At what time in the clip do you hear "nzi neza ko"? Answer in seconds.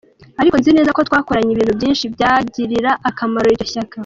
0.57-1.01